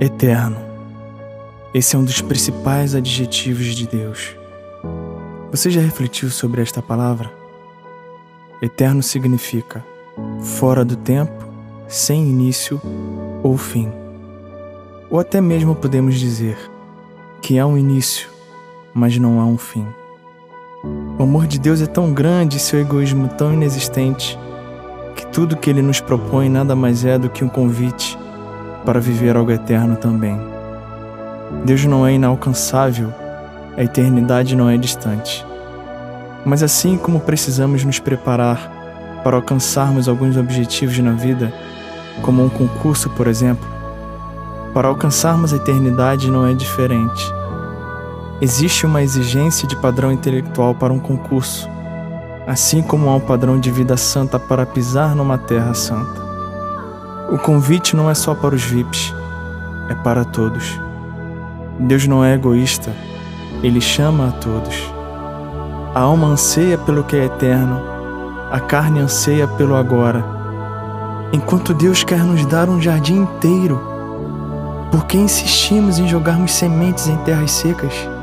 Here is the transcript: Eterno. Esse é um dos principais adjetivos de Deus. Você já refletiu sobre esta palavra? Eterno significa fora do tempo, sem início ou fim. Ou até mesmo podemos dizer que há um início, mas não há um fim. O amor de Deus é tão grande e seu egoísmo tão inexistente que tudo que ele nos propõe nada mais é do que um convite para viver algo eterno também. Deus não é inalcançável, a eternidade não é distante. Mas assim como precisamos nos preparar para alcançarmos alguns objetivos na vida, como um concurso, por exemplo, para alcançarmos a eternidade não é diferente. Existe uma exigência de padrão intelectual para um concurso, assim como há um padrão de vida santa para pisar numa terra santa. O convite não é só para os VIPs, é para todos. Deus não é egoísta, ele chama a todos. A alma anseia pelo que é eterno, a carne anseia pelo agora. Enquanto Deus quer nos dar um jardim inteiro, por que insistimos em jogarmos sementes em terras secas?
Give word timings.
Eterno. 0.00 0.56
Esse 1.72 1.94
é 1.94 1.98
um 1.98 2.04
dos 2.04 2.20
principais 2.20 2.96
adjetivos 2.96 3.76
de 3.76 3.86
Deus. 3.86 4.34
Você 5.52 5.70
já 5.70 5.80
refletiu 5.80 6.30
sobre 6.30 6.60
esta 6.60 6.82
palavra? 6.82 7.32
Eterno 8.60 9.04
significa 9.04 9.84
fora 10.40 10.84
do 10.84 10.96
tempo, 10.96 11.46
sem 11.86 12.28
início 12.28 12.80
ou 13.40 13.56
fim. 13.56 13.90
Ou 15.08 15.20
até 15.20 15.40
mesmo 15.40 15.76
podemos 15.76 16.18
dizer 16.18 16.58
que 17.40 17.56
há 17.56 17.66
um 17.66 17.78
início, 17.78 18.28
mas 18.92 19.16
não 19.16 19.40
há 19.40 19.46
um 19.46 19.56
fim. 19.56 19.86
O 21.16 21.22
amor 21.22 21.46
de 21.46 21.58
Deus 21.58 21.80
é 21.80 21.86
tão 21.86 22.12
grande 22.12 22.56
e 22.56 22.60
seu 22.60 22.80
egoísmo 22.80 23.28
tão 23.28 23.54
inexistente 23.54 24.36
que 25.14 25.24
tudo 25.28 25.56
que 25.56 25.70
ele 25.70 25.82
nos 25.82 26.00
propõe 26.00 26.48
nada 26.48 26.74
mais 26.74 27.04
é 27.04 27.16
do 27.16 27.30
que 27.30 27.44
um 27.44 27.48
convite 27.48 28.18
para 28.84 29.00
viver 29.00 29.36
algo 29.36 29.50
eterno 29.50 29.96
também. 29.96 30.38
Deus 31.64 31.84
não 31.84 32.06
é 32.06 32.12
inalcançável, 32.12 33.12
a 33.76 33.82
eternidade 33.82 34.54
não 34.54 34.68
é 34.68 34.76
distante. 34.76 35.44
Mas 36.44 36.62
assim 36.62 36.96
como 36.98 37.20
precisamos 37.20 37.84
nos 37.84 37.98
preparar 37.98 38.70
para 39.24 39.36
alcançarmos 39.36 40.08
alguns 40.08 40.36
objetivos 40.36 40.98
na 40.98 41.12
vida, 41.12 41.52
como 42.20 42.44
um 42.44 42.48
concurso, 42.48 43.08
por 43.10 43.26
exemplo, 43.26 43.66
para 44.74 44.88
alcançarmos 44.88 45.52
a 45.52 45.56
eternidade 45.56 46.30
não 46.30 46.46
é 46.46 46.52
diferente. 46.52 47.24
Existe 48.40 48.84
uma 48.84 49.02
exigência 49.02 49.66
de 49.66 49.76
padrão 49.76 50.12
intelectual 50.12 50.74
para 50.74 50.92
um 50.92 50.98
concurso, 50.98 51.68
assim 52.46 52.82
como 52.82 53.08
há 53.08 53.14
um 53.14 53.20
padrão 53.20 53.58
de 53.58 53.70
vida 53.70 53.96
santa 53.96 54.38
para 54.38 54.66
pisar 54.66 55.14
numa 55.14 55.38
terra 55.38 55.72
santa. 55.72 56.23
O 57.30 57.38
convite 57.38 57.96
não 57.96 58.10
é 58.10 58.14
só 58.14 58.34
para 58.34 58.54
os 58.54 58.62
VIPs, 58.62 59.14
é 59.88 59.94
para 59.94 60.24
todos. 60.24 60.78
Deus 61.78 62.06
não 62.06 62.24
é 62.24 62.34
egoísta, 62.34 62.92
ele 63.62 63.80
chama 63.80 64.28
a 64.28 64.32
todos. 64.32 64.92
A 65.94 66.00
alma 66.00 66.28
anseia 66.28 66.76
pelo 66.76 67.02
que 67.02 67.16
é 67.16 67.24
eterno, 67.24 67.80
a 68.50 68.60
carne 68.60 69.00
anseia 69.00 69.48
pelo 69.48 69.74
agora. 69.74 70.24
Enquanto 71.32 71.72
Deus 71.72 72.04
quer 72.04 72.22
nos 72.22 72.44
dar 72.46 72.68
um 72.68 72.80
jardim 72.80 73.22
inteiro, 73.22 73.80
por 74.90 75.06
que 75.06 75.16
insistimos 75.16 75.98
em 75.98 76.06
jogarmos 76.06 76.52
sementes 76.52 77.08
em 77.08 77.16
terras 77.18 77.50
secas? 77.50 78.13